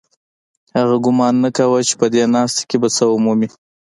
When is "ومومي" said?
3.07-3.47